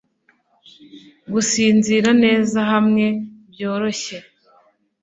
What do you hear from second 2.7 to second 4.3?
hamwe byoroshye